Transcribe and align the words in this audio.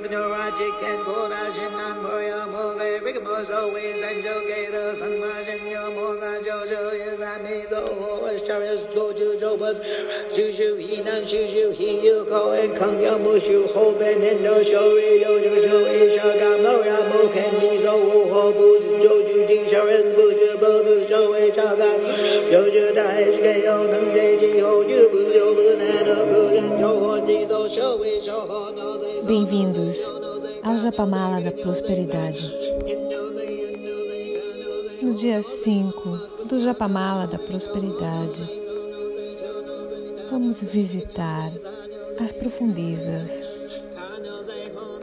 Jogno 0.00 0.32
and 0.32 0.56
Ken 0.80 0.96
and 0.96 1.54
Shinan 1.54 2.02
Moya 2.02 2.46
Moga 2.46 3.00
Rikamoso 3.00 3.54
always 3.54 4.00
and 4.00 4.24
Jogator 4.24 4.94
Sanmajin 4.96 5.70
Yo 5.70 5.90
Moga 5.94 6.40
Jojo 6.40 6.92
is 6.94 7.20
Amigo 7.20 7.94
Horace 8.00 8.42
Charis 8.42 8.82
Jojo 8.94 9.38
Jobas 9.38 9.76
Juju 10.34 10.76
Hinan 10.76 11.22
Juju 11.28 11.72
Hiyu 11.74 12.26
Ko 12.26 12.52
and 12.52 12.74
Kung 12.76 13.02
Yo 13.02 13.18
Mushu 13.18 13.68
Hoben 13.74 14.22
and 14.22 14.42
No 14.42 14.60
Shori 14.60 15.20
Yo 15.20 15.38
Jojo 15.38 15.86
Isha 15.92 16.36
Gamoya 16.40 17.10
Moken 17.10 17.60
Mizo 17.60 18.30
Ho 18.30 18.52
Buju 18.54 19.02
Jojo 19.02 19.39
Bem-vindos 29.26 29.98
ao 30.62 30.76
Japamala 30.76 31.40
da 31.40 31.52
Prosperidade. 31.52 32.42
No 35.00 35.14
dia 35.14 35.42
5 35.42 36.44
do 36.44 36.58
Japamala 36.58 37.26
da 37.26 37.38
Prosperidade, 37.38 38.42
vamos 40.30 40.62
visitar 40.62 41.50
as 42.22 42.30
profundezas 42.30 43.42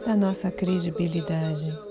da 0.06 0.14
nossa 0.14 0.50
credibilidade. 0.50 1.87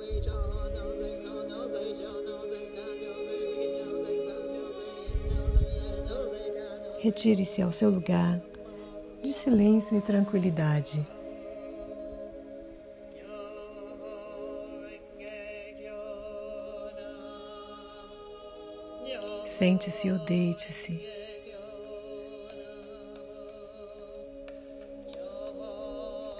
Retire-se 6.99 7.61
ao 7.61 7.71
seu 7.71 7.89
lugar 7.89 8.41
de 9.21 9.31
silêncio 9.31 9.97
e 9.97 10.01
tranquilidade. 10.01 11.05
Sente-se 19.45 20.11
ou 20.11 20.19
deite-se. 20.19 21.01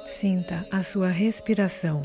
Sinta 0.08 0.68
a 0.72 0.84
sua 0.84 1.10
respiração. 1.10 2.02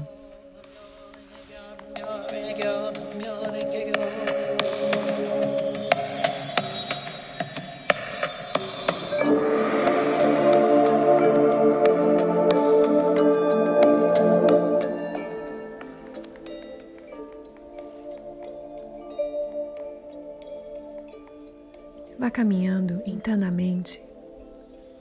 Vá 22.22 22.30
caminhando 22.30 23.02
internamente 23.04 24.00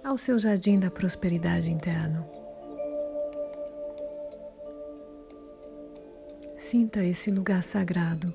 ao 0.04 0.18
seu 0.18 0.40
jardim 0.40 0.80
da 0.80 0.90
prosperidade 0.90 1.70
interno. 1.70 2.28
Sinta 6.58 7.06
esse 7.06 7.30
lugar 7.30 7.62
sagrado 7.62 8.34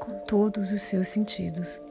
com 0.00 0.18
todos 0.26 0.72
os 0.72 0.80
seus 0.80 1.08
sentidos. 1.08 1.82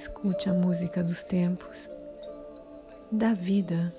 Escute 0.00 0.48
a 0.48 0.54
música 0.54 1.04
dos 1.04 1.22
tempos, 1.22 1.86
da 3.12 3.34
vida 3.34 3.94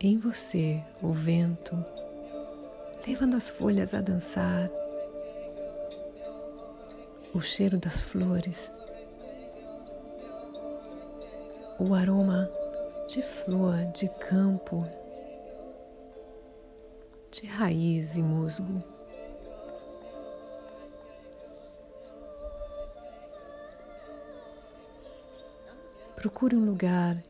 em 0.00 0.18
você, 0.18 0.82
o 1.02 1.12
vento, 1.12 1.84
levando 3.06 3.36
as 3.36 3.50
folhas 3.50 3.92
a 3.92 4.00
dançar, 4.00 4.70
o 7.34 7.42
cheiro 7.42 7.76
das 7.76 8.00
flores, 8.00 8.72
o 11.78 11.92
aroma 11.92 12.50
de 13.06 13.20
flor, 13.20 13.84
de 13.92 14.08
campo, 14.08 14.88
de 17.30 17.44
raiz 17.44 18.16
e 18.16 18.22
musgo. 18.22 18.93
Procure 26.24 26.56
um 26.56 26.64
lugar 26.64 27.22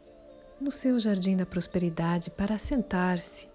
no 0.60 0.70
seu 0.70 1.00
jardim 1.00 1.36
da 1.36 1.44
prosperidade 1.44 2.30
para 2.30 2.56
sentar-se 2.56 3.48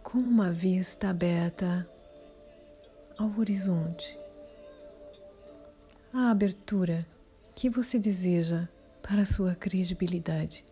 com 0.00 0.18
uma 0.18 0.52
vista 0.52 1.10
aberta 1.10 1.84
ao 3.18 3.36
horizonte. 3.36 4.16
A 6.12 6.30
abertura 6.30 7.04
que 7.56 7.68
você 7.68 7.98
deseja 7.98 8.68
para 9.02 9.22
a 9.22 9.26
sua 9.26 9.56
credibilidade. 9.56 10.64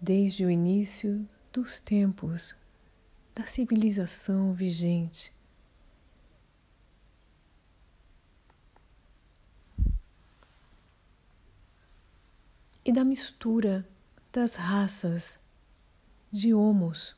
Desde 0.00 0.44
o 0.44 0.50
início 0.50 1.28
dos 1.52 1.80
tempos 1.80 2.54
da 3.34 3.44
civilização 3.44 4.52
vigente, 4.52 5.36
e 12.88 12.92
da 12.92 13.04
mistura 13.04 13.86
das 14.32 14.54
raças 14.54 15.38
de 16.32 16.54
Homos, 16.54 17.14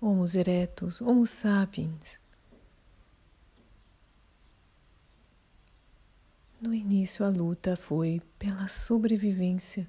Homos 0.00 0.34
erectus, 0.34 1.02
Homo 1.02 1.26
sapiens. 1.26 2.18
No 6.58 6.72
início, 6.72 7.22
a 7.22 7.28
luta 7.28 7.76
foi 7.76 8.22
pela 8.38 8.66
sobrevivência 8.66 9.86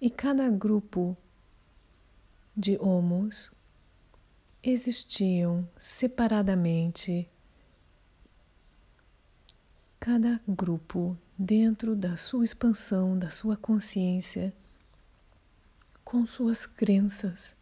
e 0.00 0.10
cada 0.10 0.50
grupo 0.50 1.16
de 2.56 2.76
Homos 2.80 3.48
existiam 4.60 5.68
separadamente 5.78 7.30
cada 10.00 10.40
grupo 10.48 11.16
dentro 11.38 11.94
da 11.94 12.16
sua 12.16 12.44
expansão, 12.44 13.16
da 13.16 13.30
sua 13.30 13.56
consciência, 13.56 14.52
com 16.04 16.26
suas 16.26 16.66
crenças. 16.66 17.56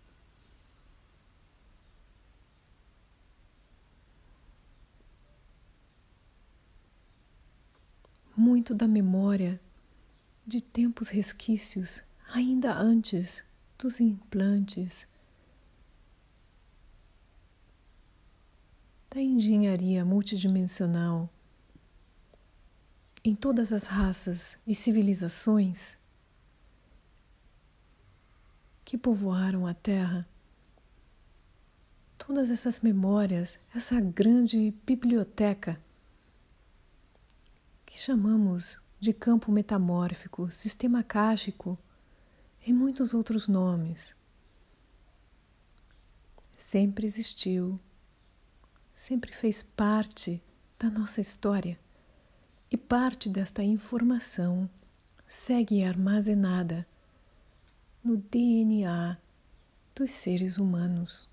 Muito 8.35 8.75
da 8.75 8.89
memória 8.89 9.61
de 10.47 10.63
tempos 10.63 11.09
resquícios, 11.09 12.03
ainda 12.33 12.73
antes 12.75 13.45
dos 13.79 14.01
implantes, 14.01 15.07
da 19.11 19.21
engenharia 19.21 20.05
multidimensional 20.05 21.31
em 23.29 23.35
todas 23.35 23.73
as 23.73 23.87
raças 23.87 24.57
e 24.65 24.73
civilizações 24.73 25.99
que 28.85 28.97
povoaram 28.97 29.67
a 29.67 29.75
Terra, 29.75 30.25
todas 32.17 32.53
essas 32.53 32.81
memórias, 32.81 33.59
essa 33.75 34.01
grande 34.01 34.73
biblioteca 34.87 35.83
que 37.85 37.99
chamamos 37.99 38.79
de 39.01 39.13
campo 39.13 39.51
metamórfico, 39.51 40.49
sistema 40.53 41.03
cástico 41.03 41.77
e 42.65 42.73
muitos 42.73 43.13
outros 43.13 43.49
nomes, 43.49 44.15
sempre 46.57 47.05
existiu, 47.05 47.81
sempre 48.95 49.33
fez 49.33 49.65
parte 49.65 50.41
da 50.79 50.89
nossa 50.89 51.21
história 51.21 51.77
e 52.71 52.77
parte 52.77 53.29
desta 53.29 53.63
informação 53.63 54.69
segue 55.29 55.83
armazenada 55.83 56.87
no 58.03 58.17
DNA 58.17 59.19
dos 59.95 60.13
seres 60.13 60.59
humanos. 60.59 61.29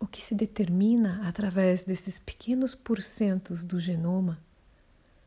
O 0.00 0.06
que 0.06 0.22
se 0.22 0.34
determina 0.34 1.28
através 1.28 1.82
desses 1.82 2.18
pequenos 2.18 2.74
porcentos 2.74 3.64
do 3.64 3.80
genoma 3.80 4.40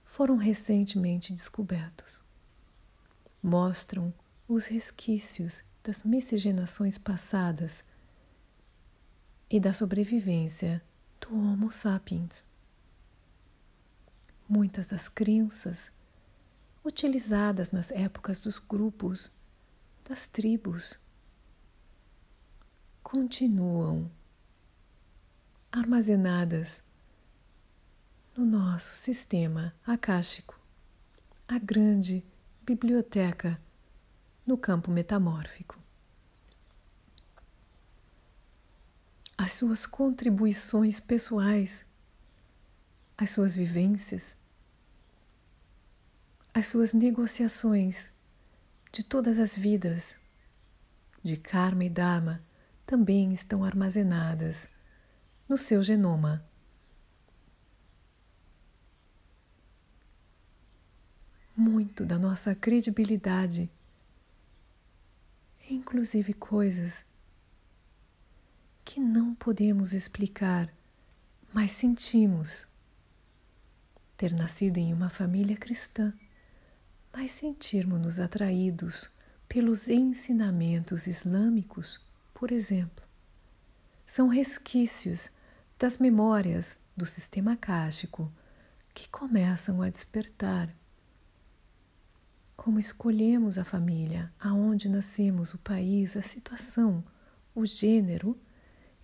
foram 0.05 0.37
recentemente 0.37 1.33
descobertos. 1.33 2.23
Mostram 3.41 4.13
os 4.47 4.65
resquícios 4.65 5.63
das 5.83 6.03
miscigenações 6.03 6.97
passadas 6.97 7.83
e 9.49 9.59
da 9.59 9.73
sobrevivência 9.73 10.81
do 11.19 11.35
Homo 11.35 11.71
sapiens. 11.71 12.45
Muitas 14.47 14.87
das 14.87 15.09
crenças 15.09 15.91
utilizadas 16.83 17.71
nas 17.71 17.91
épocas 17.91 18.39
dos 18.39 18.59
grupos, 18.59 19.31
das 20.07 20.25
tribos, 20.25 20.99
continuam 23.01 24.09
armazenadas 25.71 26.83
no 28.35 28.45
nosso 28.45 28.93
sistema 28.93 29.73
acástico, 29.87 30.59
a 31.47 31.57
grande 31.57 32.25
biblioteca 32.61 33.57
no 34.45 34.57
campo 34.57 34.91
metamórfico. 34.91 35.79
As 39.37 39.53
suas 39.53 39.85
contribuições 39.85 40.99
pessoais, 40.99 41.85
as 43.17 43.29
suas 43.29 43.55
vivências, 43.55 44.37
as 46.53 46.67
suas 46.67 46.91
negociações 46.91 48.11
de 48.91 49.03
todas 49.05 49.39
as 49.39 49.55
vidas, 49.55 50.17
de 51.23 51.37
karma 51.37 51.85
e 51.85 51.89
dharma, 51.89 52.43
também 52.85 53.31
estão 53.31 53.63
armazenadas 53.63 54.67
no 55.51 55.57
seu 55.57 55.83
genoma. 55.83 56.41
Muito 61.53 62.05
da 62.05 62.17
nossa 62.17 62.55
credibilidade, 62.55 63.69
inclusive 65.69 66.33
coisas 66.33 67.03
que 68.85 69.01
não 69.01 69.35
podemos 69.35 69.91
explicar, 69.91 70.73
mas 71.53 71.73
sentimos. 71.73 72.65
Ter 74.15 74.31
nascido 74.33 74.77
em 74.77 74.93
uma 74.93 75.09
família 75.09 75.57
cristã, 75.57 76.13
mas 77.11 77.31
sentirmos-nos 77.31 78.21
atraídos 78.21 79.11
pelos 79.49 79.89
ensinamentos 79.89 81.07
islâmicos, 81.07 81.99
por 82.33 82.53
exemplo, 82.53 83.05
são 84.05 84.29
resquícios 84.29 85.29
das 85.81 85.97
memórias 85.97 86.77
do 86.95 87.07
sistema 87.07 87.57
cástico 87.57 88.31
que 88.93 89.09
começam 89.09 89.81
a 89.81 89.89
despertar. 89.89 90.71
Como 92.55 92.77
escolhemos 92.77 93.57
a 93.57 93.63
família, 93.63 94.31
aonde 94.39 94.87
nascemos, 94.87 95.55
o 95.55 95.57
país, 95.57 96.15
a 96.15 96.21
situação, 96.21 97.03
o 97.55 97.65
gênero, 97.65 98.39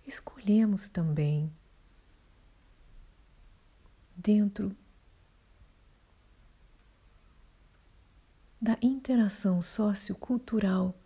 escolhemos 0.06 0.86
também 0.88 1.52
dentro 4.14 4.70
da 8.62 8.78
interação 8.80 9.60
sociocultural 9.60 10.96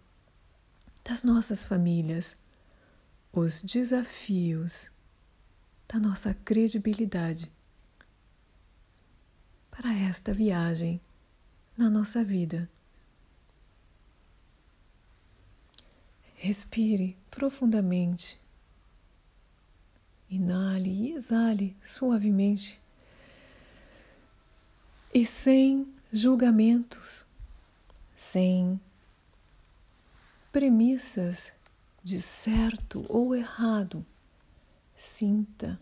das 1.02 1.22
nossas 1.22 1.64
famílias, 1.64 2.36
os 3.32 3.62
desafios 3.62 4.92
da 5.92 6.00
nossa 6.00 6.32
credibilidade 6.32 7.52
para 9.70 9.92
esta 9.92 10.32
viagem 10.32 10.98
na 11.76 11.90
nossa 11.90 12.24
vida. 12.24 12.66
Respire 16.36 17.14
profundamente. 17.30 18.40
Inale 20.30 20.88
e 20.88 21.12
exale 21.12 21.76
suavemente. 21.82 22.80
E 25.12 25.26
sem 25.26 25.86
julgamentos, 26.10 27.26
sem 28.16 28.80
premissas 30.50 31.52
de 32.02 32.22
certo 32.22 33.04
ou 33.10 33.36
errado, 33.36 34.06
Sinta 35.04 35.81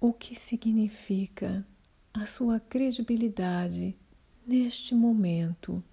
o 0.00 0.10
que 0.10 0.34
significa 0.34 1.68
a 2.14 2.24
sua 2.24 2.58
credibilidade 2.58 3.94
neste 4.46 4.94
momento 4.94 5.84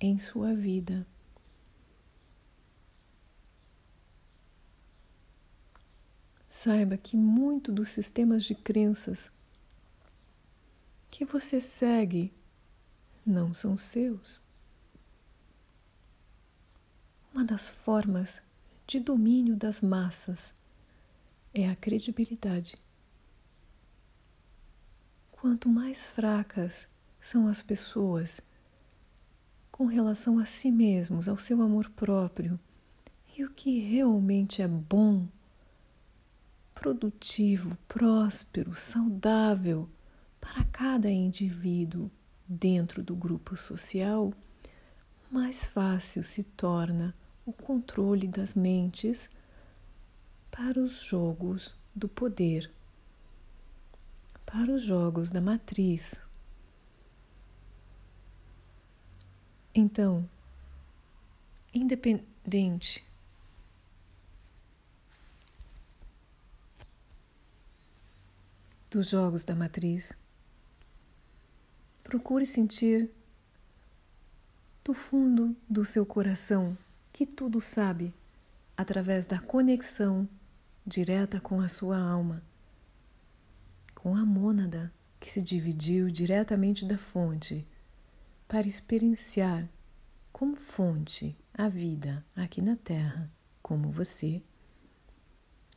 em 0.00 0.18
sua 0.18 0.54
vida. 0.54 1.06
Saiba 6.48 6.96
que 6.96 7.14
muito 7.14 7.70
dos 7.70 7.90
sistemas 7.90 8.44
de 8.44 8.54
crenças 8.54 9.30
que 11.10 11.26
você 11.26 11.60
segue 11.60 12.32
não 13.26 13.52
são 13.52 13.76
seus. 13.76 14.42
Uma 17.30 17.44
das 17.44 17.68
formas 17.68 18.40
de 18.88 18.98
domínio 18.98 19.54
das 19.54 19.82
massas 19.82 20.54
é 21.52 21.68
a 21.68 21.76
credibilidade. 21.76 22.74
Quanto 25.30 25.68
mais 25.68 26.06
fracas 26.06 26.88
são 27.20 27.46
as 27.48 27.60
pessoas 27.60 28.40
com 29.70 29.84
relação 29.84 30.38
a 30.38 30.46
si 30.46 30.70
mesmos, 30.70 31.28
ao 31.28 31.36
seu 31.36 31.60
amor 31.60 31.90
próprio 31.90 32.58
e 33.36 33.44
o 33.44 33.50
que 33.50 33.78
realmente 33.78 34.62
é 34.62 34.66
bom, 34.66 35.28
produtivo, 36.74 37.76
próspero, 37.86 38.74
saudável 38.74 39.86
para 40.40 40.64
cada 40.64 41.10
indivíduo 41.10 42.10
dentro 42.48 43.02
do 43.02 43.14
grupo 43.14 43.54
social, 43.54 44.32
mais 45.30 45.66
fácil 45.66 46.24
se 46.24 46.42
torna 46.42 47.14
o 47.48 47.52
controle 47.54 48.28
das 48.28 48.52
mentes 48.52 49.30
para 50.50 50.78
os 50.78 51.00
jogos 51.00 51.74
do 51.94 52.06
poder, 52.06 52.70
para 54.44 54.70
os 54.70 54.82
jogos 54.82 55.30
da 55.30 55.40
matriz. 55.40 56.20
Então, 59.74 60.28
independente 61.72 63.02
dos 68.90 69.08
jogos 69.08 69.42
da 69.42 69.56
matriz, 69.56 70.12
procure 72.04 72.44
sentir 72.44 73.10
do 74.84 74.92
fundo 74.92 75.56
do 75.66 75.82
seu 75.82 76.04
coração 76.04 76.76
que 77.18 77.26
tudo 77.26 77.60
sabe 77.60 78.14
através 78.76 79.26
da 79.26 79.40
conexão 79.40 80.28
direta 80.86 81.40
com 81.40 81.60
a 81.60 81.68
sua 81.68 81.98
alma, 81.98 82.44
com 83.92 84.14
a 84.14 84.24
mônada 84.24 84.94
que 85.18 85.28
se 85.28 85.42
dividiu 85.42 86.12
diretamente 86.12 86.84
da 86.84 86.96
fonte 86.96 87.66
para 88.46 88.68
experienciar 88.68 89.68
como 90.32 90.54
fonte 90.54 91.36
a 91.52 91.68
vida 91.68 92.24
aqui 92.36 92.62
na 92.62 92.76
Terra, 92.76 93.28
como 93.60 93.90
você, 93.90 94.40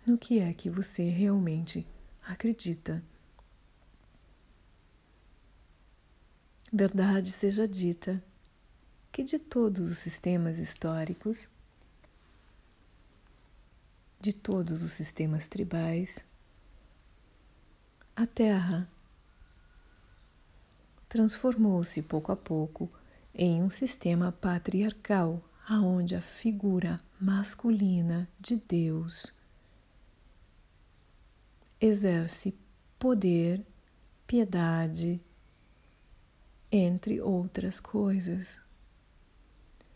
no 0.05 0.19
que 0.19 0.39
é 0.39 0.53
que 0.53 0.69
você 0.69 1.09
realmente 1.09 1.87
acredita. 2.23 3.03
Verdade 6.71 7.31
seja 7.31 7.67
dita 7.67 8.23
que 9.11 9.23
de 9.23 9.37
todos 9.37 9.91
os 9.91 9.97
sistemas 9.97 10.57
históricos, 10.57 11.49
de 14.19 14.31
todos 14.31 14.81
os 14.81 14.93
sistemas 14.93 15.47
tribais, 15.47 16.23
a 18.15 18.25
Terra 18.25 18.87
transformou-se 21.09 22.01
pouco 22.01 22.31
a 22.31 22.35
pouco 22.35 22.89
em 23.33 23.61
um 23.61 23.69
sistema 23.69 24.31
patriarcal, 24.31 25.43
aonde 25.67 26.15
a 26.15 26.21
figura 26.21 26.99
masculina 27.19 28.29
de 28.39 28.57
Deus 28.57 29.33
exerce 31.79 32.53
poder 32.99 33.65
piedade, 34.27 35.19
entre 36.71 37.19
outras 37.19 37.79
coisas. 37.79 38.59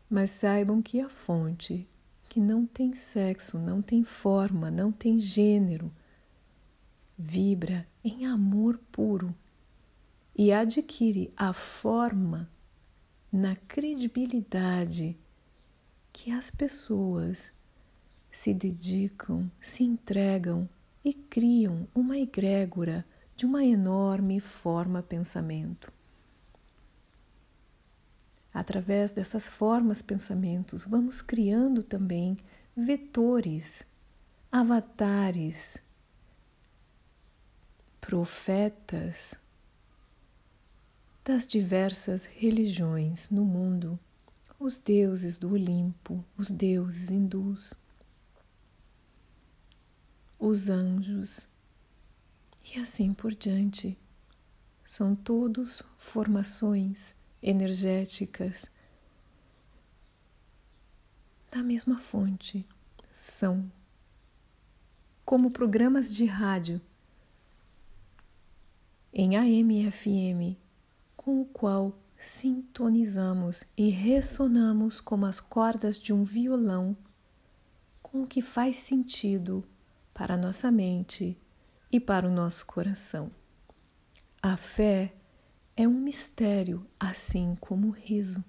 Mas 0.10 0.30
saibam 0.32 0.82
que 0.82 1.00
a 1.00 1.10
fonte, 1.10 1.88
que 2.30 2.40
não 2.40 2.66
tem 2.66 2.94
sexo, 2.94 3.58
não 3.58 3.82
tem 3.82 4.04
forma, 4.04 4.70
não 4.70 4.92
tem 4.92 5.20
gênero, 5.20 5.92
vibra 7.18 7.88
em 8.04 8.26
amor 8.26 8.78
puro 8.92 9.34
e 10.36 10.52
adquire 10.52 11.34
a 11.36 11.54
forma 11.54 12.50
na 13.32 13.56
credibilidade 13.56 15.18
que 16.12 16.32
as 16.32 16.50
pessoas 16.50 17.52
se 18.30 18.54
dedicam, 18.54 19.50
se 19.60 19.84
entregam 19.84 20.68
e 21.04 21.14
criam 21.14 21.88
uma 21.96 22.18
egrégora 22.18 23.06
de 23.36 23.46
uma 23.46 23.64
enorme 23.64 24.40
forma 24.40 25.02
pensamento. 25.02 25.92
Através 28.56 29.12
dessas 29.12 29.50
formas 29.50 30.02
pensamentos, 30.02 30.86
vamos 30.86 31.22
criando 31.22 31.84
também 31.84 32.38
vetores, 32.74 33.86
avatares, 34.50 35.84
profetas 38.00 39.36
das 41.22 41.46
diversas 41.46 42.24
religiões 42.24 43.30
no 43.30 43.44
mundo, 43.44 44.00
os 44.58 44.78
deuses 44.78 45.38
do 45.38 45.52
Olimpo, 45.52 46.24
os 46.38 46.50
deuses 46.50 47.10
hindus, 47.10 47.74
os 50.40 50.70
anjos 50.70 51.46
e 52.74 52.80
assim 52.80 53.14
por 53.14 53.36
diante. 53.36 53.98
São 54.86 55.14
todos 55.14 55.84
formações 55.98 57.14
energéticas 57.46 58.66
da 61.52 61.62
mesma 61.62 62.00
fonte. 62.00 62.66
São 63.14 63.72
como 65.24 65.52
programas 65.52 66.14
de 66.14 66.26
rádio 66.26 66.82
em 69.14 69.38
AM 69.38 69.86
e 69.86 69.92
FM 69.92 70.60
com 71.16 71.40
o 71.40 71.46
qual 71.46 71.98
sintonizamos 72.18 73.64
e 73.78 73.90
ressonamos 73.90 75.00
como 75.00 75.26
as 75.28 75.40
cordas 75.40 76.00
de 76.00 76.12
um 76.12 76.24
violão 76.24 76.98
com 78.02 78.24
o 78.24 78.28
que 78.28 78.42
faz 78.42 78.78
sentido 78.78 79.64
para 80.14 80.36
nossa 80.36 80.72
mente 80.72 81.40
e 81.92 82.00
para 82.00 82.28
o 82.28 82.32
nosso 82.32 82.66
coração. 82.66 83.32
A 84.42 84.58
fé 84.58 85.14
é 85.78 85.88
um 85.88 86.00
mistério, 86.00 86.86
assim 86.98 87.56
como 87.60 87.90
o 87.90 87.92
riso, 87.92 88.44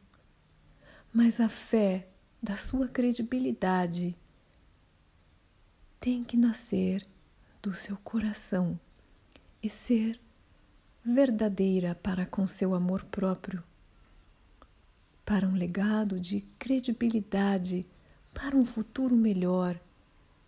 mas 1.12 1.40
a 1.40 1.48
fé 1.48 2.08
da 2.40 2.56
sua 2.56 2.86
credibilidade 2.86 4.16
tem 5.98 6.22
que 6.22 6.36
nascer 6.36 7.04
do 7.60 7.72
seu 7.72 7.96
coração 7.96 8.78
e 9.60 9.68
ser 9.68 10.20
verdadeira 11.04 11.96
para 11.96 12.24
com 12.24 12.46
seu 12.46 12.74
amor 12.74 13.04
próprio, 13.04 13.62
para 15.24 15.48
um 15.48 15.54
legado 15.54 16.20
de 16.20 16.42
credibilidade, 16.60 17.84
para 18.32 18.56
um 18.56 18.64
futuro 18.64 19.16
melhor, 19.16 19.80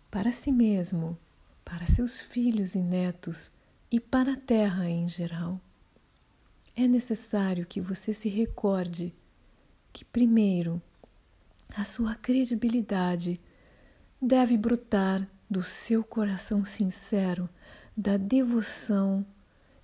para 0.09 0.31
si 0.31 0.51
mesmo, 0.51 1.17
para 1.65 1.87
seus 1.87 2.21
filhos 2.21 2.75
e 2.75 2.79
netos 2.79 3.51
e 3.91 3.99
para 3.99 4.33
a 4.33 4.37
terra 4.37 4.89
em 4.89 5.07
geral. 5.09 5.59
É 6.81 6.87
necessário 6.87 7.65
que 7.65 7.81
você 7.81 8.13
se 8.13 8.29
recorde 8.29 9.13
que, 9.91 10.05
primeiro, 10.05 10.81
a 11.75 11.83
sua 11.83 12.15
credibilidade 12.15 13.37
deve 14.21 14.55
brotar 14.55 15.27
do 15.49 15.61
seu 15.61 16.05
coração 16.05 16.63
sincero, 16.63 17.49
da 17.97 18.15
devoção 18.15 19.25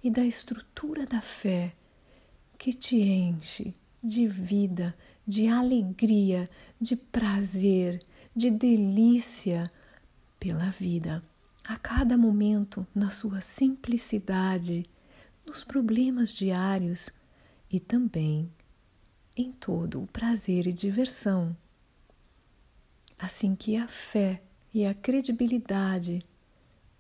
e 0.02 0.10
da 0.10 0.24
estrutura 0.24 1.06
da 1.06 1.20
fé 1.20 1.76
que 2.58 2.72
te 2.72 2.96
enche 2.96 3.76
de 4.02 4.26
vida, 4.26 4.96
de 5.28 5.50
alegria, 5.50 6.50
de 6.80 6.96
prazer, 6.96 8.02
de 8.34 8.50
delícia 8.50 9.70
pela 10.40 10.70
vida. 10.70 11.22
A 11.62 11.76
cada 11.76 12.18
momento, 12.18 12.88
na 12.96 13.10
sua 13.10 13.42
simplicidade, 13.42 14.90
nos 15.46 15.64
problemas 15.64 16.36
diários 16.36 17.10
e 17.70 17.80
também 17.80 18.52
em 19.36 19.52
todo 19.52 20.02
o 20.02 20.08
prazer 20.08 20.66
e 20.68 20.74
diversão. 20.74 21.56
Assim 23.18 23.56
que 23.56 23.76
a 23.76 23.88
fé 23.88 24.42
e 24.74 24.86
a 24.86 24.94
credibilidade, 24.94 26.26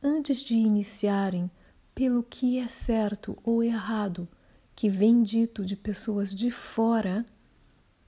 antes 0.01 0.39
de 0.39 0.55
iniciarem 0.55 1.49
pelo 1.93 2.23
que 2.23 2.59
é 2.59 2.67
certo 2.67 3.37
ou 3.43 3.63
errado 3.63 4.27
que 4.75 4.89
vem 4.89 5.23
dito 5.23 5.65
de 5.65 5.75
pessoas 5.75 6.35
de 6.35 6.51
fora, 6.51 7.25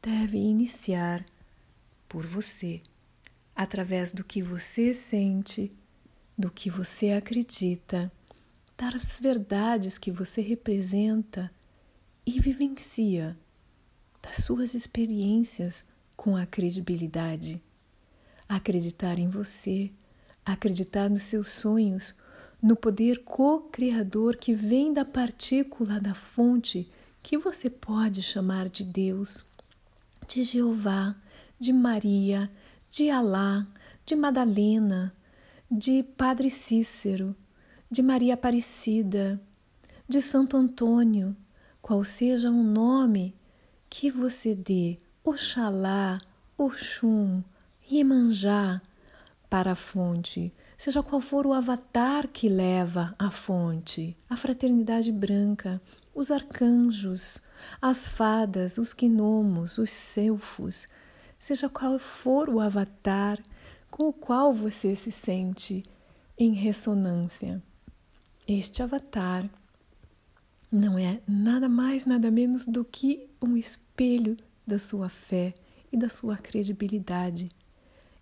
deve 0.01 0.37
iniciar 0.37 1.25
por 2.07 2.25
você, 2.25 2.81
através 3.55 4.11
do 4.11 4.23
que 4.23 4.41
você 4.41 4.93
sente, 4.93 5.73
do 6.37 6.51
que 6.51 6.69
você 6.69 7.11
acredita, 7.11 8.11
das 8.77 9.19
verdades 9.19 9.97
que 9.97 10.11
você 10.11 10.39
representa 10.39 11.51
e 12.25 12.39
vivencia, 12.39 13.35
das 14.21 14.37
suas 14.37 14.75
experiências 14.75 15.83
com 16.15 16.37
a 16.37 16.45
credibilidade. 16.45 17.61
Acreditar 18.47 19.17
em 19.17 19.27
você, 19.27 19.91
acreditar 20.45 21.09
nos 21.09 21.23
seus 21.23 21.49
sonhos 21.49 22.15
no 22.61 22.75
poder 22.75 23.23
co-criador 23.23 24.35
que 24.35 24.53
vem 24.53 24.93
da 24.93 25.03
partícula 25.03 25.99
da 25.99 26.13
fonte 26.13 26.89
que 27.23 27.37
você 27.37 27.69
pode 27.69 28.21
chamar 28.21 28.69
de 28.69 28.85
Deus, 28.85 29.45
de 30.27 30.43
Jeová, 30.43 31.15
de 31.59 31.73
Maria, 31.73 32.49
de 32.89 33.09
Alá, 33.09 33.67
de 34.05 34.15
Madalena, 34.15 35.13
de 35.69 36.03
Padre 36.03 36.49
Cícero, 36.49 37.35
de 37.89 38.01
Maria 38.01 38.33
Aparecida, 38.33 39.41
de 40.09 40.21
Santo 40.21 40.57
Antônio, 40.57 41.35
qual 41.81 42.03
seja 42.03 42.49
o 42.49 42.63
nome 42.63 43.33
que 43.89 44.11
você 44.11 44.53
dê, 44.53 44.97
Oxalá, 45.23 46.19
Oxum, 46.57 47.41
Iemanjá, 47.89 48.81
para 49.49 49.71
a 49.71 49.75
fonte, 49.75 50.53
seja 50.77 51.01
qual 51.01 51.21
for 51.21 51.47
o 51.47 51.53
avatar 51.53 52.27
que 52.27 52.49
leva 52.49 53.15
à 53.17 53.31
fonte, 53.31 54.17
a 54.29 54.35
fraternidade 54.35 55.09
branca, 55.09 55.81
os 56.13 56.29
arcanjos, 56.29 57.39
as 57.81 58.05
fadas, 58.05 58.77
os 58.77 58.91
gnomos, 58.91 59.77
os 59.77 59.91
selfos, 59.91 60.89
seja 61.39 61.69
qual 61.69 61.97
for 61.97 62.49
o 62.49 62.59
avatar 62.59 63.41
com 63.89 64.09
o 64.09 64.13
qual 64.13 64.51
você 64.51 64.93
se 64.93 65.11
sente 65.11 65.85
em 66.37 66.51
ressonância. 66.51 67.63
Este 68.49 68.81
avatar 68.81 69.49
não 70.71 70.97
é 70.97 71.19
nada 71.27 71.67
mais, 71.67 72.05
nada 72.05 72.31
menos 72.31 72.65
do 72.65 72.85
que 72.85 73.27
um 73.41 73.57
espelho 73.57 74.37
da 74.65 74.79
sua 74.79 75.09
fé 75.09 75.53
e 75.91 75.97
da 75.97 76.07
sua 76.07 76.37
credibilidade 76.37 77.49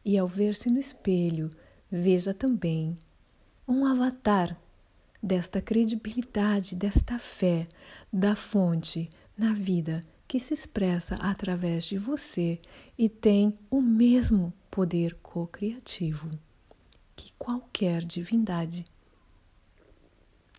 e 0.03 0.17
ao 0.17 0.27
ver-se 0.27 0.67
no 0.71 0.79
espelho, 0.79 1.51
veja 1.91 2.33
também 2.33 2.97
um 3.67 3.85
avatar 3.85 4.59
desta 5.21 5.61
credibilidade, 5.61 6.75
desta 6.75 7.19
fé, 7.19 7.67
da 8.11 8.35
fonte 8.35 9.11
na 9.37 9.53
vida 9.53 10.03
que 10.27 10.39
se 10.39 10.55
expressa 10.55 11.17
através 11.17 11.85
de 11.85 11.99
você 11.99 12.59
e 12.97 13.07
tem 13.07 13.55
o 13.69 13.79
mesmo 13.79 14.51
poder 14.71 15.13
co-criativo 15.21 16.31
que 17.15 17.31
qualquer 17.37 18.03
divindade. 18.03 18.87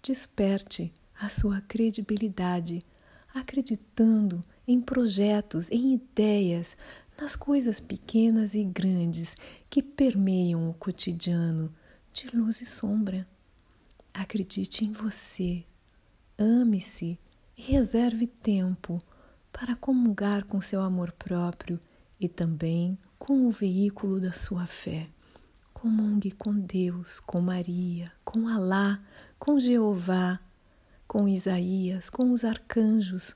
Desperte 0.07 0.95
a 1.21 1.29
sua 1.29 1.61
credibilidade, 1.63 2.87
acreditando 3.35 4.45
em 4.65 4.81
projetos, 4.81 5.69
em 5.69 5.95
ideias, 5.95 6.77
nas 7.21 7.35
coisas 7.35 7.81
pequenas 7.81 8.55
e 8.55 8.63
grandes 8.63 9.37
que 9.69 9.83
permeiam 9.83 10.71
o 10.71 10.75
cotidiano 10.75 11.75
de 12.13 12.29
luz 12.29 12.61
e 12.61 12.65
sombra. 12.65 13.27
Acredite 14.15 14.85
em 14.85 14.93
você, 14.93 15.65
ame-se 16.39 17.19
e 17.59 17.63
reserve 17.63 18.29
tempo 18.29 19.03
para 19.53 19.75
comungar 19.75 20.45
com 20.45 20.61
seu 20.61 20.83
amor 20.83 21.11
próprio 21.11 21.81
e 22.21 22.29
também 22.29 22.97
com 23.19 23.45
o 23.45 23.51
veículo 23.51 24.21
da 24.21 24.33
sua 24.33 24.67
fé. 24.67 25.09
Comungue 25.75 26.31
com 26.31 26.55
Deus, 26.55 27.19
com 27.19 27.41
Maria, 27.41 28.13
com 28.25 28.47
Alá, 28.47 29.03
com 29.38 29.59
Jeová, 29.59 30.40
com 31.07 31.28
Isaías, 31.28 32.11
com 32.11 32.33
os 32.33 32.45
arcanjos, 32.45 33.35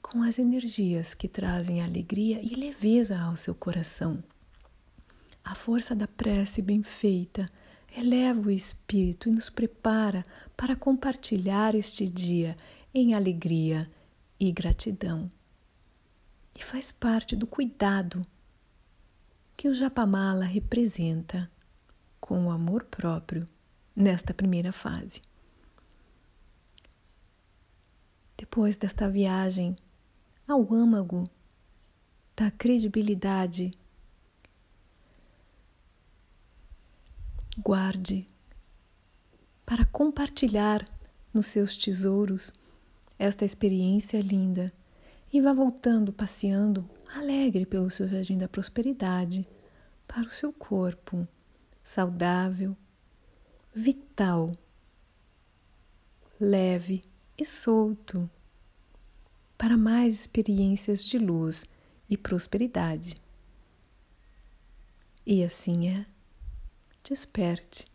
com 0.00 0.22
as 0.22 0.38
energias 0.38 1.14
que 1.14 1.26
trazem 1.26 1.82
alegria 1.82 2.40
e 2.42 2.54
leveza 2.54 3.18
ao 3.18 3.36
seu 3.36 3.54
coração. 3.54 4.22
A 5.44 5.54
força 5.54 5.94
da 5.94 6.06
prece 6.06 6.62
bem 6.62 6.82
feita 6.82 7.50
eleva 7.96 8.40
o 8.40 8.50
espírito 8.50 9.28
e 9.28 9.32
nos 9.32 9.48
prepara 9.48 10.24
para 10.56 10.76
compartilhar 10.76 11.74
este 11.74 12.08
dia 12.08 12.56
em 12.94 13.14
alegria 13.14 13.90
e 14.38 14.52
gratidão. 14.52 15.30
E 16.54 16.62
faz 16.62 16.90
parte 16.90 17.34
do 17.34 17.46
cuidado 17.46 18.22
que 19.56 19.68
o 19.68 19.74
Japamala 19.74 20.44
representa 20.44 21.50
com 22.20 22.46
o 22.46 22.50
amor 22.50 22.84
próprio 22.84 23.48
nesta 23.96 24.34
primeira 24.34 24.72
fase. 24.72 25.22
Depois 28.36 28.76
desta 28.76 29.08
viagem 29.08 29.74
ao 30.46 30.72
âmago 30.72 31.24
da 32.36 32.50
credibilidade, 32.50 33.72
guarde 37.58 38.26
para 39.64 39.86
compartilhar 39.86 40.86
nos 41.32 41.46
seus 41.46 41.74
tesouros 41.76 42.52
esta 43.18 43.44
experiência 43.44 44.20
linda 44.20 44.72
e 45.32 45.40
vá 45.40 45.52
voltando, 45.52 46.12
passeando 46.12 46.88
alegre 47.14 47.64
pelo 47.64 47.90
seu 47.90 48.06
jardim 48.06 48.36
da 48.36 48.48
prosperidade 48.48 49.48
para 50.06 50.28
o 50.28 50.30
seu 50.30 50.52
corpo 50.52 51.26
saudável, 51.82 52.76
vital, 53.78 54.56
leve 56.40 57.04
e 57.36 57.44
solto 57.44 58.28
para 59.58 59.76
mais 59.76 60.14
experiências 60.14 61.04
de 61.04 61.18
luz 61.18 61.66
e 62.08 62.16
prosperidade. 62.16 63.20
E 65.26 65.44
assim 65.44 65.90
é, 65.90 66.06
desperte 67.04 67.86